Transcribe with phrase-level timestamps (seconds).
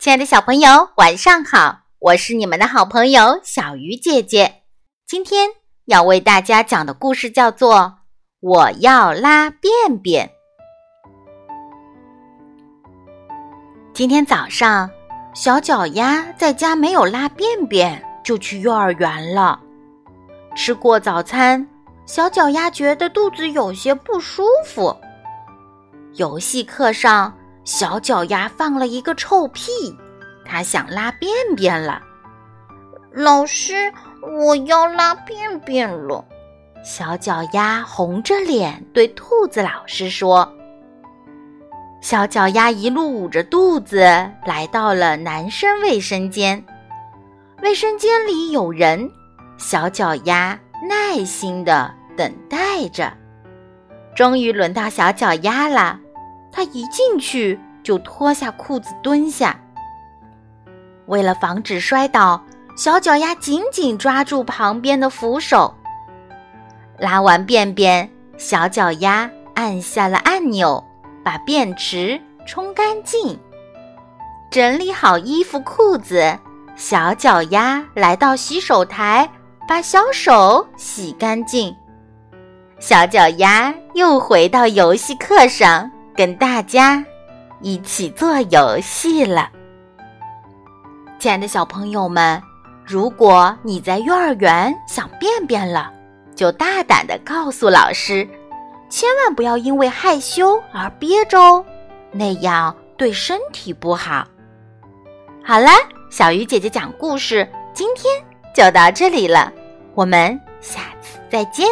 [0.00, 1.80] 亲爱的小朋友，晚上好！
[1.98, 4.62] 我是你们的好朋友小鱼姐姐。
[5.06, 5.50] 今天
[5.84, 7.76] 要为大家讲的故事叫做
[8.40, 10.26] 《我要拉便便》。
[13.92, 14.90] 今天早上，
[15.34, 19.60] 小脚丫在家没有拉便便，就去幼儿园了。
[20.56, 21.68] 吃过早餐，
[22.06, 24.96] 小脚丫觉得肚子有些不舒服。
[26.14, 27.30] 游戏课上。
[27.72, 29.70] 小脚丫放了一个臭屁，
[30.44, 32.02] 他想拉便便了。
[33.12, 33.92] 老师，
[34.42, 36.24] 我要拉便便了。
[36.82, 40.52] 小脚丫红着脸对兔子老师说。
[42.02, 44.00] 小脚丫一路捂着肚子
[44.44, 46.64] 来到了男生卫生间，
[47.62, 49.08] 卫生间里有人，
[49.58, 50.58] 小脚丫
[50.88, 53.12] 耐心的等待着。
[54.16, 56.00] 终于轮到小脚丫了。
[56.52, 59.58] 他一进去就脱下裤子蹲下。
[61.06, 62.42] 为了防止摔倒，
[62.76, 65.74] 小脚丫紧紧抓住旁边的扶手。
[66.98, 70.84] 拉完便便，小脚丫按下了按钮，
[71.24, 73.38] 把便池冲干净。
[74.50, 76.38] 整理好衣服裤子，
[76.76, 79.28] 小脚丫来到洗手台，
[79.66, 81.74] 把小手洗干净。
[82.78, 85.90] 小脚丫又回到游戏课上。
[86.16, 87.04] 跟大家
[87.60, 89.50] 一起做游戏了，
[91.18, 92.42] 亲爱的小朋友们，
[92.84, 95.92] 如果你在幼儿园想便便了，
[96.34, 98.26] 就大胆的告诉老师，
[98.88, 101.64] 千万不要因为害羞而憋着哦，
[102.12, 104.26] 那样对身体不好。
[105.44, 105.70] 好了，
[106.10, 108.12] 小鱼姐姐讲故事，今天
[108.54, 109.52] 就到这里了，
[109.94, 111.66] 我们下次再见。